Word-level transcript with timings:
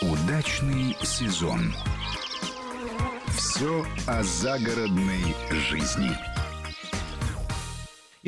Удачный 0.00 0.96
сезон. 1.02 1.74
Все 3.36 3.84
о 4.06 4.22
загородной 4.22 5.34
жизни. 5.50 6.16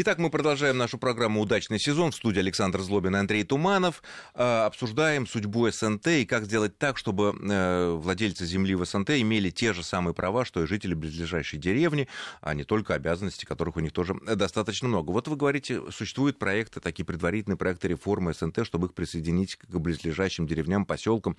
Итак, 0.03 0.17
мы 0.17 0.31
продолжаем 0.31 0.79
нашу 0.79 0.97
программу 0.97 1.43
«Удачный 1.43 1.79
сезон». 1.79 2.11
В 2.11 2.15
студии 2.15 2.39
Александр 2.39 2.81
Злобин 2.81 3.17
и 3.17 3.19
Андрей 3.19 3.45
Туманов. 3.45 4.03
Э, 4.35 4.65
обсуждаем 4.65 5.27
судьбу 5.27 5.71
СНТ 5.71 6.07
и 6.07 6.25
как 6.25 6.46
сделать 6.46 6.79
так, 6.79 6.96
чтобы 6.96 7.37
э, 7.39 7.91
владельцы 7.91 8.47
земли 8.47 8.75
в 8.75 8.87
СНТ 8.87 9.11
имели 9.11 9.51
те 9.51 9.75
же 9.75 9.83
самые 9.83 10.15
права, 10.15 10.47
что 10.47 10.62
и 10.62 10.66
жители 10.66 10.95
близлежащей 10.95 11.59
деревни, 11.59 12.09
а 12.41 12.55
не 12.55 12.65
только 12.65 12.95
обязанности, 12.95 13.45
которых 13.45 13.77
у 13.77 13.80
них 13.80 13.93
тоже 13.93 14.15
достаточно 14.15 14.89
много. 14.89 15.11
Вот 15.11 15.29
вы 15.29 15.37
говорите, 15.37 15.83
существуют 15.91 16.39
проекты, 16.39 16.80
такие 16.80 17.05
предварительные 17.05 17.59
проекты 17.59 17.89
реформы 17.89 18.32
СНТ, 18.32 18.64
чтобы 18.64 18.87
их 18.87 18.95
присоединить 18.95 19.57
к 19.57 19.67
близлежащим 19.67 20.46
деревням, 20.46 20.87
поселкам, 20.87 21.37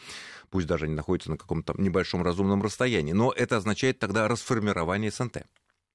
пусть 0.51 0.67
даже 0.67 0.85
они 0.85 0.93
находятся 0.93 1.31
на 1.31 1.37
каком-то 1.37 1.73
небольшом 1.79 2.21
разумном 2.21 2.61
расстоянии. 2.61 3.13
Но 3.13 3.31
это 3.31 3.57
означает 3.57 3.97
тогда 3.97 4.27
расформирование 4.27 5.09
СНТ. 5.09 5.47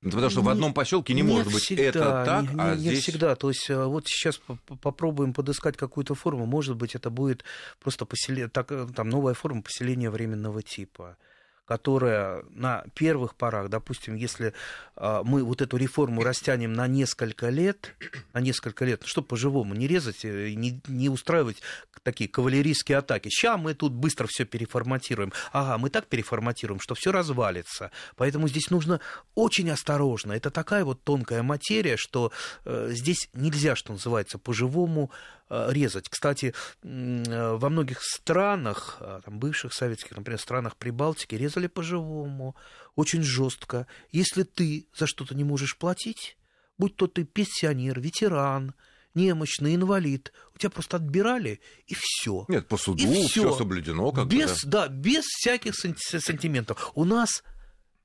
Потому 0.03 0.31
что 0.31 0.41
не, 0.41 0.47
в 0.47 0.49
одном 0.51 0.75
поселке 0.75 1.15
не, 1.15 1.23
не 1.23 1.29
может 1.29 1.53
быть 1.53 1.63
всегда, 1.63 1.83
это 1.83 2.25
так, 2.25 2.43
не, 2.53 2.61
а 2.61 2.75
не, 2.75 2.81
здесь... 2.81 2.93
Не 2.93 3.01
всегда. 3.01 3.35
То 3.35 3.49
есть 3.49 3.69
э, 3.71 3.85
вот 3.85 4.07
сейчас 4.07 4.41
попробуем 4.83 5.33
подыскать 5.33 5.77
какую-то 5.77 6.15
форму. 6.15 6.47
Может 6.47 6.77
быть, 6.77 6.95
это 6.95 7.11
будет 7.11 7.45
просто 7.81 8.05
поселение, 8.05 8.49
так, 8.49 8.71
э, 8.71 8.87
там, 8.95 9.09
новая 9.09 9.35
форма 9.35 9.63
поселения 9.63 10.11
временного 10.11 10.63
типа 10.63 11.17
которая 11.67 12.45
на 12.51 12.85
первых 12.95 13.35
порах, 13.35 13.69
допустим, 13.69 14.15
если 14.15 14.55
а, 14.95 15.23
мы 15.25 15.43
вот 15.45 15.61
эту 15.61 15.77
реформу 15.77 16.23
растянем 16.23 16.73
на 16.73 16.87
несколько 16.87 17.51
лет, 17.51 17.95
на 18.33 18.41
несколько 18.41 18.85
лет, 18.85 19.03
чтобы 19.05 19.29
по-живому 19.29 19.75
не 19.75 19.87
резать, 19.87 20.25
э, 20.25 20.53
не, 20.55 20.81
не 20.87 21.09
устраивать 21.09 21.61
такие 22.03 22.31
кавалерийские 22.31 22.99
атаки. 22.99 23.29
Сейчас 23.29 23.61
мы 23.61 23.75
тут 23.75 23.93
быстро 23.93 24.29
все 24.29 24.45
переформатируем. 24.45 25.33
Ага, 25.53 25.77
мы 25.79 25.91
так 25.91 26.07
переформатируем, 26.07 26.81
что 26.81 26.95
все 26.95 27.11
развалится. 27.11 27.91
Поэтому 28.15 28.49
здесь 28.49 28.71
нужно 28.71 29.01
очень 29.35 29.69
осторожно. 29.71 30.33
Это 30.33 30.51
такая 30.51 30.85
вот 30.85 31.03
тонкая 31.03 31.43
материя, 31.43 31.97
что 31.97 32.31
э, 32.65 32.91
здесь 32.93 33.29
нельзя, 33.35 33.75
что 33.75 33.93
называется, 33.93 34.39
по-живому 34.39 35.11
Э, 35.49 35.69
резать. 35.71 36.09
Кстати, 36.09 36.55
во 36.83 37.69
многих 37.69 38.03
странах, 38.03 38.97
э, 38.99 39.21
там, 39.25 39.39
бывших 39.39 39.73
советских, 39.73 40.17
например, 40.17 40.41
странах 40.41 40.75
Прибалтики, 40.77 41.37
резали 41.57 41.67
по-живому, 41.67 42.55
очень 42.95 43.23
жестко. 43.23 43.87
Если 44.13 44.43
ты 44.43 44.87
за 44.95 45.07
что-то 45.07 45.35
не 45.35 45.45
можешь 45.45 45.77
платить, 45.77 46.37
будь 46.79 46.97
то 46.97 47.07
ты 47.07 47.25
пенсионер, 47.25 48.01
ветеран, 48.01 48.75
немощный, 49.15 49.75
инвалид, 49.75 50.33
у 50.55 50.59
тебя 50.59 50.71
просто 50.71 50.97
отбирали, 50.97 51.61
и 51.87 51.95
все. 51.99 52.45
Нет, 52.49 52.69
по 52.69 52.77
суду 52.77 52.99
все 53.29 53.55
соблюдено. 53.55 54.13
Как 54.13 54.29
без, 54.29 54.65
да. 54.65 54.89
да, 54.89 54.89
без 54.89 55.25
всяких 55.25 55.75
сантиментов. 55.75 56.93
У 56.95 57.05
нас 57.05 57.43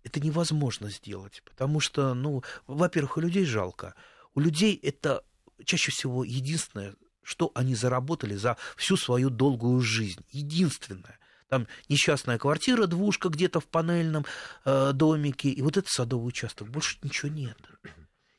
это 0.03 0.19
невозможно 0.19 0.89
сделать, 0.89 1.43
потому 1.45 1.79
что, 1.79 2.13
ну, 2.13 2.43
во-первых, 2.67 3.17
у 3.17 3.21
людей 3.21 3.45
жалко. 3.45 3.93
У 4.33 4.39
людей 4.39 4.79
это 4.81 5.23
чаще 5.65 5.91
всего 5.91 6.23
единственное, 6.23 6.95
что 7.23 7.51
они 7.53 7.75
заработали 7.75 8.35
за 8.35 8.55
всю 8.77 8.97
свою 8.97 9.29
долгую 9.29 9.81
жизнь. 9.81 10.21
Единственное. 10.31 11.19
Там 11.51 11.67
несчастная 11.89 12.37
квартира, 12.37 12.87
двушка 12.87 13.27
где-то 13.27 13.59
в 13.59 13.67
панельном 13.67 14.25
э, 14.63 14.93
домике, 14.93 15.49
и 15.49 15.61
вот 15.61 15.75
это 15.75 15.85
садовый 15.89 16.29
участок. 16.29 16.69
Больше 16.69 16.97
ничего 17.03 17.29
нет. 17.29 17.57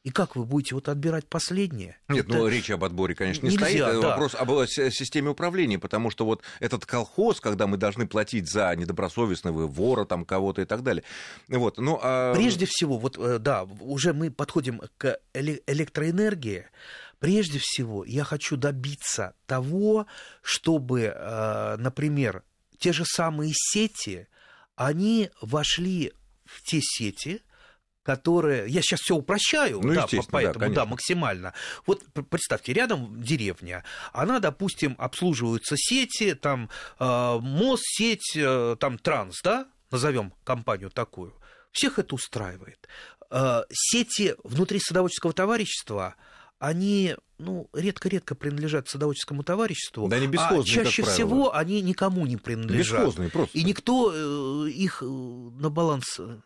И 0.03 0.09
как 0.09 0.35
вы 0.35 0.47
будете 0.47 0.75
вот 0.75 0.89
отбирать 0.89 1.27
последнее? 1.29 1.99
Нет, 2.09 2.25
это... 2.25 2.39
ну 2.39 2.49
речь 2.49 2.71
об 2.71 2.83
отборе, 2.85 3.15
конечно, 3.15 3.45
не 3.45 3.53
Нельзя, 3.53 3.67
стоит. 3.67 3.83
Это 3.83 4.01
да. 4.01 4.09
вопрос 4.09 4.35
об 4.35 4.67
системе 4.67 5.29
управления, 5.29 5.79
потому 5.79 6.09
что 6.09 6.25
вот 6.25 6.43
этот 6.59 6.87
колхоз, 6.87 7.39
когда 7.39 7.67
мы 7.67 7.77
должны 7.77 8.07
платить 8.07 8.51
за 8.51 8.75
недобросовестного 8.75 9.67
вора, 9.67 10.07
там 10.07 10.25
кого-то 10.25 10.63
и 10.63 10.65
так 10.65 10.83
далее. 10.83 11.05
Вот, 11.49 11.77
ну, 11.77 12.01
а... 12.03 12.35
Прежде 12.35 12.65
всего, 12.65 12.97
вот 12.97 13.19
э, 13.19 13.39
да, 13.39 13.65
уже 13.81 14.15
мы 14.15 14.31
подходим 14.31 14.81
к 14.97 15.19
электроэнергии. 15.35 16.65
Прежде 17.19 17.59
всего, 17.61 18.07
я 18.07 18.25
хочу 18.25 18.57
добиться 18.57 19.35
того, 19.45 20.07
чтобы, 20.41 21.13
э, 21.15 21.77
например, 21.77 22.43
те 22.83 22.93
же 22.93 23.05
самые 23.05 23.53
сети, 23.55 24.27
они 24.75 25.31
вошли 25.41 26.13
в 26.45 26.63
те 26.65 26.81
сети, 26.83 27.41
которые... 28.03 28.69
Я 28.69 28.83
сейчас 28.83 29.01
все 29.01 29.15
упрощаю, 29.15 29.81
ну, 29.81 29.95
да, 29.95 30.09
поэтому, 30.29 30.69
да, 30.69 30.75
да, 30.75 30.85
максимально. 30.85 31.55
Вот 31.87 32.03
представьте, 32.29 32.73
рядом 32.73 33.23
деревня, 33.23 33.85
она, 34.13 34.41
допустим, 34.41 34.97
обслуживаются 34.99 35.77
сети, 35.79 36.35
там 36.35 36.69
э, 36.99 37.39
мост, 37.41 37.85
сеть, 37.87 38.33
э, 38.35 38.77
там 38.81 38.99
транс, 38.99 39.41
да, 39.45 39.69
назовем 39.93 40.35
компанию 40.43 40.91
такую. 40.91 41.33
Всех 41.71 42.01
это 42.01 42.17
устраивает. 42.17 42.89
Э, 43.31 43.63
сети 43.71 44.35
внутри 44.43 44.81
садоводческого 44.81 45.33
товарищества– 45.33 46.17
они 46.63 47.17
ну, 47.39 47.69
редко-редко 47.73 48.37
принадлежат 48.37 48.89
садоводческому 48.89 49.43
товариществу, 49.43 50.07
да, 50.07 50.15
они 50.15 50.29
а 50.37 50.63
чаще 50.63 51.03
всего 51.03 51.53
они 51.57 51.83
никому 51.83 52.25
не 52.25 52.37
принадлежат. 52.37 53.01
Бесхозные 53.01 53.31
просто. 53.31 53.59
И 53.59 53.65
никто 53.65 54.13
э, 54.15 54.71
их 54.71 55.03
э, 55.03 55.05
на 55.05 55.71
баланс 55.71 56.21
э, 56.21 56.39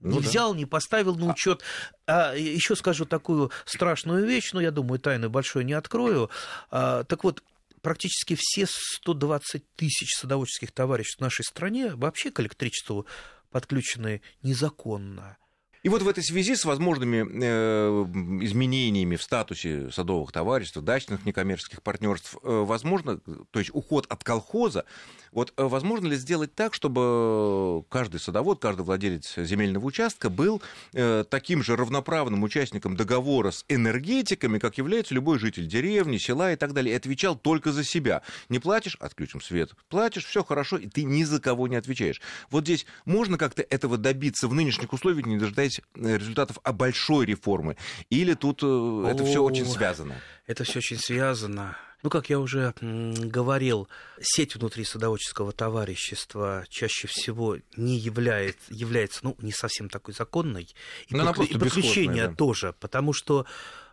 не 0.00 0.16
ну, 0.16 0.18
взял, 0.18 0.52
да. 0.52 0.58
не 0.58 0.66
поставил 0.66 1.14
на 1.14 1.32
учет. 1.32 1.62
А, 2.06 2.32
а 2.32 2.36
еще 2.36 2.76
скажу 2.76 3.06
такую 3.06 3.52
страшную 3.64 4.26
вещь, 4.26 4.52
но 4.52 4.60
я 4.60 4.70
думаю, 4.70 4.98
тайны 4.98 5.30
большой 5.30 5.64
не 5.64 5.72
открою. 5.72 6.28
А, 6.70 7.04
так 7.04 7.24
вот, 7.24 7.42
практически 7.80 8.36
все 8.38 8.66
120 8.68 9.64
тысяч 9.76 10.14
садоводческих 10.14 10.72
товариществ 10.72 11.20
в 11.20 11.22
нашей 11.22 11.42
стране 11.42 11.94
вообще 11.94 12.30
к 12.30 12.38
электричеству 12.40 13.06
подключены 13.50 14.20
незаконно. 14.42 15.38
И 15.84 15.90
вот 15.90 16.00
в 16.00 16.08
этой 16.08 16.24
связи 16.24 16.56
с 16.56 16.64
возможными 16.64 17.26
э, 17.44 18.04
изменениями 18.42 19.16
в 19.16 19.22
статусе 19.22 19.90
садовых 19.90 20.32
товариществ, 20.32 20.78
дачных 20.78 21.26
некоммерческих 21.26 21.82
партнерств, 21.82 22.36
э, 22.42 22.64
возможно, 22.66 23.18
то 23.50 23.58
есть 23.58 23.70
уход 23.74 24.06
от 24.08 24.24
колхоза, 24.24 24.86
вот 25.34 25.52
э, 25.56 25.64
возможно 25.64 26.06
ли 26.06 26.16
сделать 26.16 26.54
так, 26.54 26.72
чтобы 26.72 27.84
каждый 27.90 28.18
садовод, 28.18 28.62
каждый 28.62 28.82
владелец 28.82 29.34
земельного 29.36 29.84
участка 29.84 30.30
был 30.30 30.62
э, 30.94 31.24
таким 31.28 31.62
же 31.62 31.76
равноправным 31.76 32.44
участником 32.44 32.96
договора 32.96 33.50
с 33.50 33.64
энергетиками, 33.68 34.58
как 34.58 34.78
является 34.78 35.12
любой 35.12 35.38
житель 35.38 35.66
деревни, 35.66 36.16
села 36.16 36.52
и 36.52 36.56
так 36.56 36.72
далее, 36.72 36.94
и 36.94 36.96
отвечал 36.96 37.36
только 37.36 37.72
за 37.72 37.84
себя. 37.84 38.22
Не 38.48 38.58
платишь, 38.58 38.96
отключим 39.00 39.42
свет. 39.42 39.72
Платишь, 39.90 40.24
все 40.24 40.44
хорошо, 40.44 40.78
и 40.78 40.86
ты 40.86 41.02
ни 41.02 41.24
за 41.24 41.40
кого 41.40 41.68
не 41.68 41.76
отвечаешь. 41.76 42.22
Вот 42.48 42.64
здесь 42.64 42.86
можно 43.04 43.36
как-то 43.36 43.60
этого 43.62 43.98
добиться 43.98 44.48
в 44.48 44.54
нынешних 44.54 44.92
условиях, 44.92 45.26
не 45.26 45.36
дожидаясь 45.36 45.73
ожидать 45.94 46.12
э, 46.12 46.18
результатов 46.18 46.58
а 46.62 46.72
большой 46.72 47.26
реформы? 47.26 47.76
Или 48.10 48.34
тут 48.34 48.62
О, 48.62 49.06
э, 49.06 49.12
это 49.12 49.24
все 49.24 49.42
очень 49.42 49.66
связано? 49.66 50.16
Это 50.46 50.64
все 50.64 50.78
очень 50.78 50.98
связано. 50.98 51.76
Ну, 52.02 52.10
как 52.10 52.28
я 52.28 52.38
уже 52.38 52.74
говорил, 52.82 53.88
сеть 54.20 54.56
внутри 54.56 54.84
садоводческого 54.84 55.52
товарищества 55.52 56.66
чаще 56.68 57.08
всего 57.08 57.56
не 57.76 57.96
является, 57.96 58.60
является 58.68 59.20
ну, 59.22 59.36
не 59.40 59.52
совсем 59.52 59.88
такой 59.88 60.12
законной. 60.12 60.68
И, 61.08 61.14
Но 61.14 61.24
подклю... 61.24 61.46
и 61.46 61.58
подключение 61.58 62.28
да. 62.28 62.34
тоже, 62.34 62.74
потому 62.78 63.14
что 63.14 63.46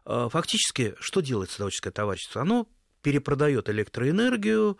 э, 0.05 0.27
фактически 0.29 0.93
что 0.99 1.21
делает 1.21 1.51
садоводческое 1.51 1.93
товарищество? 1.93 2.41
Оно 2.41 2.67
перепродает 3.01 3.69
электроэнергию, 3.69 4.77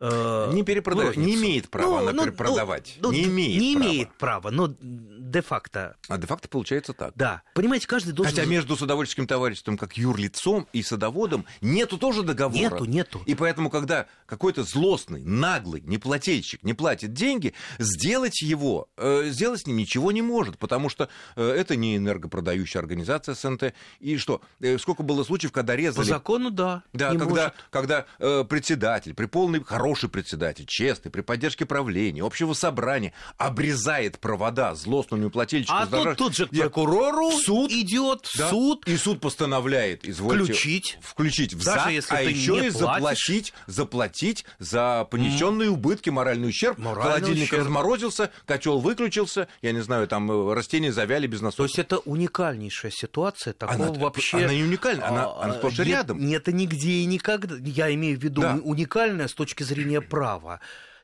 не 0.00 0.62
перепродает, 0.62 1.16
не 1.16 1.34
имеет 1.34 1.68
права 1.70 2.00
ну, 2.00 2.08
она 2.08 2.24
ну, 2.24 2.32
продавать. 2.32 2.96
Ну, 3.00 3.10
не 3.10 3.24
имеет 3.24 3.60
не 3.60 3.74
права. 3.74 3.86
имеет 3.86 4.12
права, 4.14 4.50
но 4.50 4.74
де-факто. 4.80 5.96
А 6.08 6.18
де-факто 6.18 6.48
получается 6.48 6.92
так. 6.92 7.12
Да. 7.16 7.42
Понимаете, 7.54 7.86
каждый 7.86 8.12
должен... 8.12 8.34
Хотя 8.34 8.46
между 8.46 8.76
садоводческим 8.76 9.26
товариществом 9.26 9.76
как 9.76 9.96
юрлицом 9.96 10.66
и 10.72 10.82
садоводом 10.82 11.46
нету 11.60 11.98
тоже 11.98 12.22
договора. 12.22 12.58
Нету, 12.58 12.84
нету. 12.84 13.22
И 13.26 13.34
поэтому, 13.34 13.70
когда 13.70 14.06
какой-то 14.26 14.62
злостный, 14.62 15.22
наглый 15.24 15.82
неплательщик 15.82 16.62
не 16.62 16.74
платит 16.74 17.12
деньги, 17.12 17.54
сделать 17.78 18.40
его, 18.40 18.88
э, 18.96 19.28
сделать 19.30 19.60
с 19.60 19.66
ним 19.66 19.76
ничего 19.76 20.12
не 20.12 20.22
может, 20.22 20.58
потому 20.58 20.88
что 20.88 21.08
э, 21.36 21.48
это 21.48 21.76
не 21.76 21.96
энергопродающая 21.96 22.80
организация 22.80 23.34
СНТ. 23.34 23.74
И 24.00 24.16
что, 24.16 24.40
э, 24.60 24.78
сколько 24.78 25.02
было 25.02 25.24
случаев, 25.24 25.52
когда 25.52 25.76
резали... 25.76 26.04
По 26.04 26.08
закону, 26.08 26.50
да. 26.50 26.82
Да, 26.92 27.10
когда, 27.10 27.26
может. 27.26 27.54
когда 27.70 28.06
э, 28.18 28.44
председатель 28.44 29.14
при 29.14 29.26
полной 29.26 29.60
хороший 29.88 30.10
председатель, 30.10 30.66
честный, 30.66 31.10
при 31.10 31.22
поддержке 31.22 31.64
правления, 31.64 32.22
общего 32.22 32.52
собрания, 32.52 33.14
обрезает 33.38 34.18
провода 34.18 34.74
злостному 34.74 35.22
неуплательщику. 35.22 35.72
А 35.74 35.86
тут, 35.86 36.16
тут 36.16 36.36
же 36.36 36.46
к 36.46 36.50
прокурору 36.50 37.30
в 37.30 37.40
суд 37.40 37.70
идет 37.72 38.28
да, 38.36 38.50
суд. 38.50 38.86
И 38.86 38.98
суд 38.98 39.20
постановляет, 39.20 40.06
извольте, 40.06 40.52
включить, 40.52 40.98
включить 41.00 41.54
в 41.54 41.64
Даже 41.64 41.80
ЗАГС, 41.80 41.94
если 41.94 42.14
а 42.14 42.20
еще 42.20 42.66
и 42.66 42.68
заплатить, 42.68 43.54
заплатить 43.66 44.44
за 44.58 45.06
понесенные 45.10 45.70
mm. 45.70 45.72
убытки, 45.72 46.10
моральный 46.10 46.50
ущерб. 46.50 46.76
Моральный 46.76 47.02
Холодильник 47.02 47.44
ущерб. 47.44 47.60
разморозился, 47.62 48.30
котел 48.44 48.80
выключился, 48.80 49.48
я 49.62 49.72
не 49.72 49.80
знаю, 49.80 50.06
там 50.06 50.30
э, 50.30 50.52
растения 50.52 50.92
завяли 50.92 51.26
без 51.26 51.40
насоса. 51.40 51.56
То 51.56 51.64
есть 51.64 51.78
это 51.78 51.98
уникальнейшая 51.98 52.92
ситуация, 52.92 53.54
такого 53.54 53.86
она, 53.86 53.98
вообще... 53.98 54.36
Она 54.36 54.52
не 54.52 54.64
уникальна, 54.64 55.08
она, 55.08 55.34
она 55.40 55.54
сплошь 55.54 55.78
рядом. 55.78 56.18
Нет, 56.18 56.42
это 56.42 56.52
нигде 56.52 56.90
и 56.90 57.04
никогда. 57.06 57.56
Я 57.64 57.92
имею 57.94 58.18
в 58.18 58.22
виду 58.22 58.42
да. 58.42 58.58
уникальная 58.62 59.28
с 59.28 59.32
точки 59.32 59.62
зрения 59.62 59.77
зрения 59.82 60.00
права. 60.00 60.60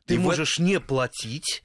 Ты 0.06 0.14
И 0.14 0.18
в 0.18 0.22
можешь 0.22 0.58
не 0.58 0.80
платить, 0.80 1.62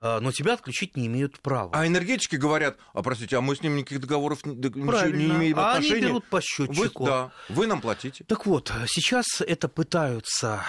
а, 0.00 0.20
но 0.20 0.32
тебя 0.32 0.54
отключить 0.54 0.96
не 0.96 1.06
имеют 1.06 1.40
права. 1.40 1.70
А 1.74 1.86
энергетики 1.86 2.36
говорят, 2.36 2.76
а 2.92 3.02
простите, 3.02 3.36
а 3.36 3.40
мы 3.40 3.54
с 3.56 3.62
ним 3.62 3.76
никаких 3.76 4.00
договоров 4.00 4.40
Правильно. 4.40 5.16
не 5.16 5.26
имеем 5.28 5.58
а 5.58 5.72
они 5.74 5.86
отношения. 5.86 6.08
берут 6.08 6.26
по 6.26 6.36
Вы, 6.36 6.42
счетчику. 6.42 7.06
да, 7.06 7.32
вы 7.48 7.66
нам 7.66 7.80
платите. 7.80 8.24
Так 8.24 8.46
вот, 8.46 8.72
сейчас 8.88 9.26
это 9.40 9.68
пытаются 9.68 10.64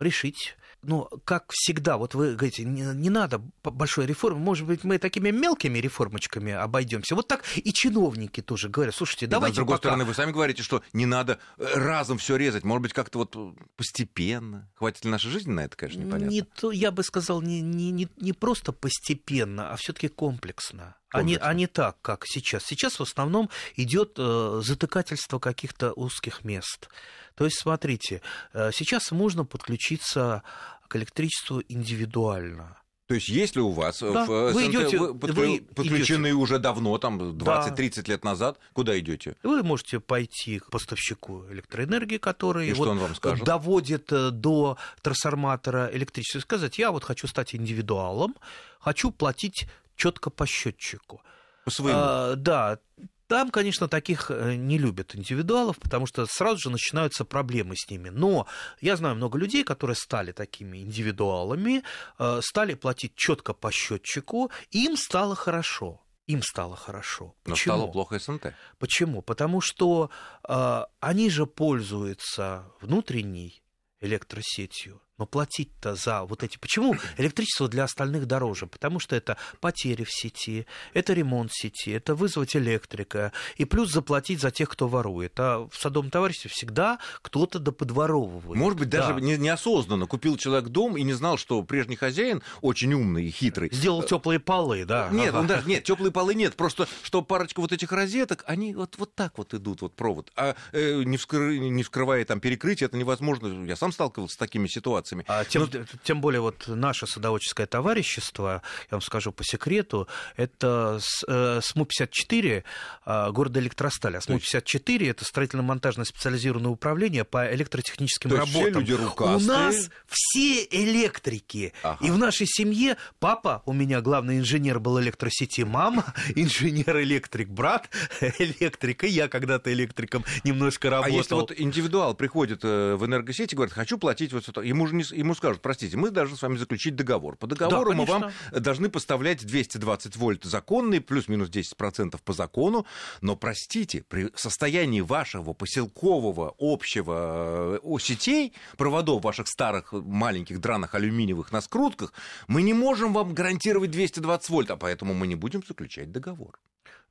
решить. 0.00 0.56
Но, 0.82 1.08
как 1.24 1.46
всегда, 1.52 1.96
вот 1.96 2.14
вы 2.14 2.34
говорите, 2.34 2.64
не, 2.64 2.82
не 2.94 3.10
надо 3.10 3.40
большой 3.64 4.06
реформы, 4.06 4.38
может 4.40 4.66
быть, 4.66 4.84
мы 4.84 4.98
такими 4.98 5.30
мелкими 5.30 5.78
реформочками 5.78 6.52
обойдемся. 6.52 7.14
Вот 7.16 7.26
так 7.26 7.42
и 7.56 7.72
чиновники 7.72 8.40
тоже 8.40 8.68
говорят, 8.68 8.94
слушайте, 8.94 9.26
Да, 9.26 9.36
давайте 9.38 9.54
с 9.54 9.56
другой 9.56 9.76
пока- 9.76 9.88
стороны, 9.88 10.04
вы 10.04 10.14
сами 10.14 10.30
говорите, 10.32 10.62
что 10.62 10.82
не 10.92 11.06
надо 11.06 11.38
э, 11.58 11.64
разом 11.74 12.18
все 12.18 12.36
резать. 12.36 12.64
Может 12.64 12.82
быть, 12.82 12.92
как-то 12.92 13.18
вот 13.18 13.34
э, 13.36 13.52
постепенно. 13.76 14.68
Хватит 14.74 15.04
ли 15.04 15.10
нашей 15.10 15.30
жизни 15.30 15.52
на 15.52 15.60
это, 15.64 15.76
конечно, 15.76 16.00
непонятно. 16.00 16.30
Не 16.30 16.42
то, 16.42 16.70
я 16.70 16.90
бы 16.90 17.02
сказал, 17.02 17.42
не, 17.42 17.60
не, 17.60 17.90
не, 17.90 18.08
не 18.18 18.32
просто 18.32 18.72
постепенно, 18.72 19.70
а 19.72 19.76
все-таки 19.76 20.08
комплексно. 20.08 20.96
А 21.10 21.22
не, 21.22 21.34
Комплексно. 21.34 21.48
а 21.48 21.54
не 21.54 21.66
так, 21.68 21.96
как 22.02 22.24
сейчас. 22.26 22.64
Сейчас 22.64 22.98
в 22.98 23.02
основном 23.02 23.48
идет 23.76 24.14
э, 24.18 24.60
затыкательство 24.64 25.38
каких-то 25.38 25.92
узких 25.92 26.44
мест. 26.44 26.88
То 27.36 27.44
есть, 27.44 27.58
смотрите, 27.60 28.22
э, 28.52 28.70
сейчас 28.72 29.12
можно 29.12 29.44
подключиться 29.44 30.42
к 30.88 30.96
электричеству 30.96 31.62
индивидуально. 31.68 32.76
То 33.08 33.14
есть, 33.14 33.28
если 33.28 33.60
у 33.60 33.70
вас 33.70 34.02
э, 34.02 34.12
Да, 34.12 34.24
в 34.26 34.30
э, 34.32 34.52
вы 34.52 34.64
СНТ 34.64 34.74
идёте- 34.74 34.98
вы 34.98 35.14
подклю- 35.14 35.60
вы 35.60 35.74
подключены 35.76 36.34
уже 36.34 36.58
давно, 36.58 36.98
там 36.98 37.38
20-30 37.38 38.08
лет 38.08 38.24
назад, 38.24 38.58
куда 38.72 38.98
идете? 38.98 39.36
Вы 39.44 39.62
можете 39.62 40.00
пойти 40.00 40.58
к 40.58 40.70
поставщику 40.70 41.44
электроэнергии, 41.52 42.18
который 42.18 42.68
И 42.68 42.72
вот 42.72 42.88
он 42.88 42.98
вам 42.98 43.14
скажет? 43.14 43.44
доводит 43.44 44.10
э, 44.12 44.30
до 44.32 44.76
трансформатора 45.02 45.88
электричества, 45.92 46.38
и 46.38 46.42
сказать, 46.42 46.78
я 46.78 46.90
вот 46.90 47.04
хочу 47.04 47.28
стать 47.28 47.54
индивидуалом, 47.54 48.34
хочу 48.80 49.12
платить 49.12 49.68
четко 49.96 50.30
по 50.30 50.46
счетчику. 50.46 51.22
По 51.64 51.70
своему. 51.70 51.98
А, 52.00 52.34
да, 52.36 52.78
там, 53.26 53.50
конечно, 53.50 53.88
таких 53.88 54.30
э, 54.30 54.54
не 54.54 54.78
любят 54.78 55.16
индивидуалов, 55.16 55.78
потому 55.78 56.06
что 56.06 56.26
сразу 56.26 56.58
же 56.58 56.70
начинаются 56.70 57.24
проблемы 57.24 57.74
с 57.76 57.90
ними. 57.90 58.08
Но 58.08 58.46
я 58.80 58.96
знаю 58.96 59.16
много 59.16 59.36
людей, 59.38 59.64
которые 59.64 59.96
стали 59.96 60.30
такими 60.32 60.78
индивидуалами, 60.78 61.82
э, 62.18 62.40
стали 62.42 62.74
платить 62.74 63.16
четко 63.16 63.52
по 63.52 63.72
счетчику, 63.72 64.50
им 64.70 64.96
стало 64.96 65.34
хорошо. 65.34 66.00
Им 66.26 66.42
стало 66.42 66.76
хорошо. 66.76 67.34
Но 67.44 67.54
Почему? 67.54 67.74
стало 67.74 67.90
плохо 67.90 68.18
СНТ. 68.18 68.54
Почему? 68.78 69.22
Потому 69.22 69.60
что 69.60 70.10
э, 70.48 70.84
они 71.00 71.30
же 71.30 71.46
пользуются 71.46 72.64
внутренней 72.80 73.62
электросетью. 74.00 75.00
Но 75.18 75.24
платить-то 75.24 75.94
за 75.94 76.24
вот 76.24 76.42
эти... 76.42 76.58
Почему 76.58 76.94
электричество 77.16 77.68
для 77.68 77.84
остальных 77.84 78.26
дороже? 78.26 78.66
Потому 78.66 79.00
что 79.00 79.16
это 79.16 79.38
потери 79.60 80.04
в 80.04 80.10
сети, 80.12 80.66
это 80.92 81.14
ремонт 81.14 81.50
сети, 81.54 81.90
это 81.90 82.14
вызвать 82.14 82.54
электрика, 82.54 83.32
и 83.56 83.64
плюс 83.64 83.90
заплатить 83.92 84.40
за 84.42 84.50
тех, 84.50 84.68
кто 84.68 84.88
ворует. 84.88 85.32
А 85.40 85.66
в 85.70 85.74
садовом 85.74 86.10
товариществе 86.10 86.50
всегда 86.50 86.98
кто-то 87.22 87.58
доподворовывает. 87.58 88.58
Может 88.60 88.78
быть, 88.78 88.90
даже 88.90 89.14
Да. 89.14 89.20
не- 89.20 89.38
неосознанно 89.38 90.06
купил 90.06 90.36
человек 90.36 90.68
дом 90.68 90.98
и 90.98 91.02
не 91.02 91.14
знал, 91.14 91.38
что 91.38 91.62
прежний 91.62 91.96
хозяин 91.96 92.42
очень 92.60 92.92
умный 92.92 93.24
и 93.24 93.30
хитрый. 93.30 93.70
Сделал 93.72 94.02
теплые 94.02 94.38
полы, 94.38 94.84
да. 94.84 95.08
Нет, 95.10 95.30
Ага. 95.30 95.38
он 95.38 95.46
даже 95.46 95.66
нет, 95.66 95.82
теплые 95.84 96.12
полы 96.12 96.34
нет. 96.34 96.56
Просто 96.56 96.86
что 97.02 97.22
парочка 97.22 97.60
вот 97.60 97.72
этих 97.72 97.90
розеток, 97.90 98.44
они 98.46 98.74
вот, 98.74 98.96
вот 98.98 99.14
так 99.14 99.38
вот 99.38 99.54
идут, 99.54 99.80
вот 99.80 99.94
провод. 99.96 100.30
А 100.36 100.54
э, 100.72 101.02
не, 101.04 101.16
вскры- 101.16 101.56
не 101.56 101.82
вскрывая 101.82 102.22
там 102.26 102.38
перекрытие, 102.40 102.86
это 102.88 102.98
невозможно. 102.98 103.64
Я 103.66 103.76
сам 103.76 103.92
сталкивался 103.92 104.34
с 104.34 104.36
такими 104.36 104.66
ситуациями. 104.66 105.05
А 105.28 105.44
тем, 105.44 105.62
Но- 105.72 105.84
тем 106.04 106.20
более 106.20 106.40
вот 106.40 106.64
наше 106.68 107.06
садоводческое 107.06 107.66
товарищество, 107.66 108.62
я 108.82 108.88
вам 108.90 109.00
скажу 109.02 109.32
по 109.32 109.44
секрету, 109.44 110.08
это 110.36 110.98
э, 111.28 111.60
СМУ-54 111.62 112.64
э, 113.06 113.30
города 113.32 113.60
Электросталь. 113.60 114.16
А 114.16 114.20
СМУ-54 114.20 115.10
это 115.10 115.24
строительно-монтажное 115.24 116.04
специализированное 116.04 116.70
управление 116.70 117.24
по 117.24 117.52
электротехническим 117.54 118.30
То 118.30 118.36
есть 118.36 118.48
все 118.48 118.58
работам. 118.60 118.80
люди 118.82 118.92
У 118.92 118.96
рукастые? 119.04 119.46
нас 119.46 119.90
все 120.08 120.64
электрики. 120.70 121.72
Ага. 121.82 122.04
И 122.04 122.10
в 122.10 122.18
нашей 122.18 122.46
семье 122.46 122.96
папа 123.20 123.62
у 123.66 123.72
меня 123.72 124.00
главный 124.00 124.38
инженер 124.38 124.80
был 124.80 125.00
электросети, 125.00 125.62
мама 125.62 126.04
инженер-электрик, 126.34 127.48
брат 127.48 127.88
электрик, 128.38 129.04
и 129.04 129.08
я 129.08 129.28
когда-то 129.28 129.72
электриком 129.72 130.24
немножко 130.44 130.88
А 130.88 130.90
работал. 130.90 131.16
если 131.16 131.34
вот 131.34 131.52
индивидуал 131.56 132.14
приходит 132.14 132.60
э, 132.64 132.94
в 132.96 133.04
энергосеть 133.06 133.52
и 133.52 133.56
говорит, 133.56 133.74
хочу 133.74 133.98
платить 133.98 134.32
вот 134.32 134.48
это, 134.48 134.60
ему 134.62 134.86
же 134.86 134.94
не, 134.96 135.04
ему 135.16 135.34
скажут, 135.34 135.62
простите, 135.62 135.96
мы 135.96 136.10
должны 136.10 136.36
с 136.36 136.42
вами 136.42 136.56
заключить 136.56 136.96
договор. 136.96 137.36
По 137.36 137.46
договору 137.46 137.92
мы 137.92 138.04
вам 138.04 138.30
должны 138.52 138.88
поставлять 138.88 139.44
220 139.44 140.16
вольт 140.16 140.44
законные, 140.44 141.00
плюс-минус 141.00 141.48
10% 141.48 142.20
по 142.24 142.32
закону, 142.32 142.86
но, 143.20 143.36
простите, 143.36 144.02
при 144.02 144.30
состоянии 144.34 145.00
вашего 145.00 145.52
поселкового 145.52 146.54
общего 146.58 147.80
э, 147.82 147.98
сетей, 148.00 148.52
проводов 148.76 149.24
ваших 149.24 149.48
старых 149.48 149.92
маленьких 149.92 150.60
драных 150.60 150.94
алюминиевых 150.94 151.52
на 151.52 151.60
скрутках, 151.60 152.12
мы 152.48 152.62
не 152.62 152.72
можем 152.72 153.12
вам 153.12 153.34
гарантировать 153.34 153.90
220 153.90 154.48
вольт, 154.50 154.70
а 154.70 154.76
поэтому 154.76 155.14
мы 155.14 155.26
не 155.26 155.34
будем 155.34 155.62
заключать 155.66 156.12
договор. 156.12 156.58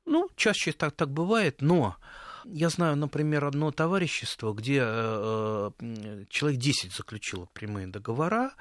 Ну, 0.04 0.28
чаще 0.36 0.72
так, 0.72 0.92
так 0.92 1.10
бывает, 1.10 1.56
но 1.60 1.96
я 2.52 2.68
знаю, 2.68 2.96
например, 2.96 3.44
одно 3.44 3.70
товарищество, 3.70 4.52
где 4.52 4.80
э, 4.82 5.70
э, 5.80 6.24
человек 6.28 6.60
10 6.60 6.92
заключило 6.92 7.46
прямые 7.52 7.86
договора 7.86 8.54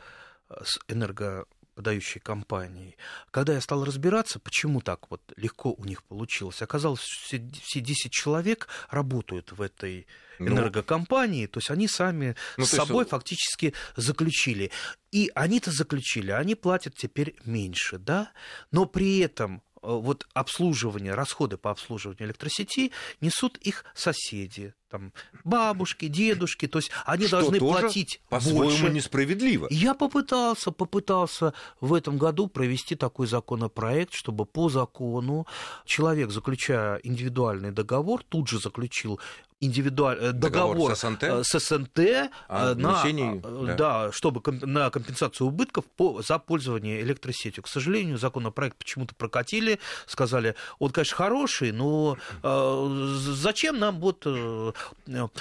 э, 0.50 0.56
с 0.64 0.80
энергоподающей 0.88 2.20
компанией. 2.20 2.98
Когда 3.32 3.54
я 3.54 3.62
стал 3.62 3.84
разбираться, 3.86 4.40
почему 4.40 4.82
так 4.82 5.10
вот 5.12 5.22
легко 5.38 5.72
у 5.72 5.86
них 5.86 6.04
получилось, 6.04 6.62
оказалось, 6.62 7.02
что 7.02 7.26
все, 7.26 7.50
все 7.62 7.80
10 7.80 8.12
человек 8.12 8.68
работают 8.90 9.52
в 9.52 9.62
этой 9.62 10.08
Ну, 10.40 10.48
энергокомпании, 10.48 11.48
то 11.48 11.60
есть 11.60 11.70
они 11.70 11.88
сами 11.88 12.36
Ну, 12.58 12.66
с 12.66 12.74
есть, 12.74 12.84
собой 12.84 13.06
э, 13.06 13.08
фактически 13.08 13.74
заключили. 13.96 14.72
И 15.12 15.32
они-то 15.36 15.72
заключили, 15.72 16.32
они 16.32 16.56
платят 16.56 16.96
теперь 16.96 17.36
меньше, 17.46 17.98
да, 17.98 18.32
но 18.72 18.86
при 18.86 19.20
этом 19.20 19.62
вот 19.86 20.28
обслуживание, 20.34 21.14
расходы 21.14 21.58
по 21.58 21.72
обслуживанию 21.72 22.28
электросети 22.28 22.92
несут 23.22 23.58
их 23.58 23.86
соседи, 23.94 24.74
там, 24.90 25.14
бабушки, 25.44 26.08
дедушки, 26.08 26.68
то 26.68 26.80
есть 26.80 26.92
они 27.06 27.28
что 27.28 27.42
должны 27.42 27.60
платить 27.60 28.22
по-своему 28.30 28.88
несправедливо. 28.90 29.68
Я 29.70 29.94
попытался, 29.94 30.72
попытался 30.72 31.54
в 31.82 31.94
этом 31.94 32.18
году 32.18 32.48
провести 32.48 32.96
такой 32.96 33.28
законопроект, 33.28 34.14
чтобы 34.14 34.46
по 34.46 34.70
закону 34.70 35.48
человек, 35.86 36.32
заключая 36.32 36.98
индивидуальный 37.04 37.72
договор, 37.72 38.24
тут 38.24 38.48
же 38.48 38.60
заключил 38.60 39.20
индивидуальный 39.62 40.34
Договор 40.34 40.76
договор, 40.76 40.96
с 40.96 41.02
СНТ? 41.02 41.24
э, 41.24 41.44
с 41.44 41.60
СНТ 41.60 42.00
э, 42.00 42.30
на, 42.50 42.74
внесении, 42.74 43.42
э, 43.44 43.66
да. 43.68 43.76
да, 43.76 44.12
чтобы 44.12 44.42
на 44.66 44.90
компенсацию 44.90 45.48
убытков 45.48 45.86
по, 45.86 46.22
за 46.22 46.40
пользование 46.40 47.02
электросетью. 47.02 47.64
К 47.64 47.68
сожалению, 47.68 48.18
законопроект 48.18 48.78
почему-то 48.78 49.16
прокатили, 49.16 49.80
сказали, 50.08 50.56
он, 50.80 50.92
конечно, 50.92 51.16
хороший, 51.16 51.72
но 51.72 52.18
э, 52.44 53.16
зачем 53.18 53.80
нам 53.80 54.00
вот 54.00 54.24
э, 54.26 54.32
э, 54.36 54.75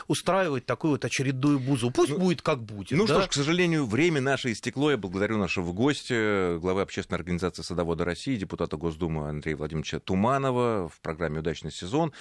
устраивать 0.08 0.66
такую 0.66 0.92
вот 0.92 1.04
очередную 1.04 1.58
бузу? 1.58 1.90
Пусть 1.90 2.12
Ну, 2.12 2.18
будет 2.18 2.42
как 2.42 2.62
будет. 2.62 2.90
Ну 2.92 3.06
да? 3.06 3.14
что 3.14 3.22
ж, 3.22 3.28
к 3.28 3.32
сожалению, 3.32 3.86
время 3.86 4.20
наше 4.20 4.52
истекло. 4.52 4.90
Я 4.90 4.96
благодарю 4.96 5.38
нашего 5.38 5.72
гостя, 5.72 6.58
главы 6.60 6.82
общественной 6.82 7.18
организации 7.18 7.62
«Садоводы 7.62 8.04
России», 8.04 8.36
депутата 8.36 8.76
Госдумы 8.76 9.28
Андрея 9.28 9.56
Владимировича 9.56 9.98
Туманова 10.00 10.88
в 10.88 11.00
программе 11.00 11.40
«Удачный 11.40 11.72
сезон». 11.72 12.12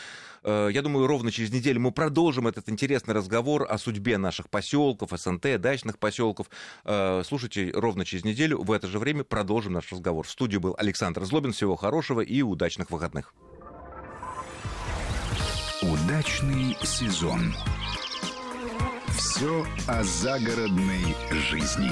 Э, 0.43 0.69
Я 0.71 0.81
думаю, 0.81 1.07
ровно 1.07 1.31
через 1.31 1.51
неделю 1.51 1.79
мы 1.81 1.91
продолжим 1.91 2.47
этот 2.47 2.69
интересный 2.69 3.13
разговор 3.13 3.65
о 3.69 3.77
судьбе 3.77 4.17
наших 4.17 4.49
поселков, 4.49 5.11
СНТ, 5.15 5.59
дачных 5.59 5.99
поселков. 5.99 6.47
Э, 6.85 7.23
Слушайте 7.25 7.71
ровно 7.73 8.05
через 8.05 8.23
неделю. 8.23 8.61
В 8.61 8.71
это 8.71 8.87
же 8.87 8.99
время 8.99 9.23
продолжим 9.23 9.73
наш 9.73 9.91
разговор. 9.91 10.25
В 10.25 10.31
студии 10.31 10.57
был 10.57 10.75
Александр 10.77 11.23
Злобин. 11.25 11.53
Всего 11.53 11.75
хорошего 11.75 12.21
и 12.21 12.41
удачных 12.41 12.89
выходных. 12.91 13.33
Удачный 16.13 16.77
сезон. 16.83 17.55
Все 19.17 19.65
о 19.87 20.03
загородной 20.03 21.15
жизни. 21.49 21.89